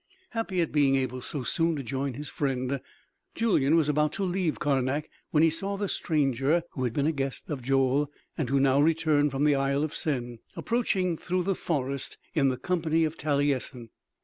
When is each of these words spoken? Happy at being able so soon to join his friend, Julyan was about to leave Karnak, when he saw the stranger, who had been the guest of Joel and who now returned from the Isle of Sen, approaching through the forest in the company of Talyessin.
Happy 0.31 0.59
at 0.61 0.71
being 0.71 0.95
able 0.95 1.21
so 1.21 1.43
soon 1.43 1.75
to 1.75 1.83
join 1.83 2.15
his 2.15 2.27
friend, 2.27 2.81
Julyan 3.35 3.75
was 3.75 3.87
about 3.87 4.11
to 4.13 4.23
leave 4.23 4.57
Karnak, 4.57 5.07
when 5.29 5.43
he 5.43 5.51
saw 5.51 5.77
the 5.77 5.87
stranger, 5.87 6.63
who 6.71 6.85
had 6.85 6.91
been 6.93 7.05
the 7.05 7.11
guest 7.11 7.51
of 7.51 7.61
Joel 7.61 8.11
and 8.35 8.49
who 8.49 8.59
now 8.59 8.81
returned 8.81 9.29
from 9.29 9.43
the 9.43 9.53
Isle 9.53 9.83
of 9.83 9.93
Sen, 9.93 10.39
approaching 10.55 11.17
through 11.19 11.43
the 11.43 11.53
forest 11.53 12.17
in 12.33 12.49
the 12.49 12.57
company 12.57 13.03
of 13.03 13.15
Talyessin. 13.15 13.89